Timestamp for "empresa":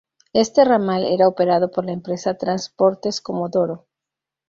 1.91-2.35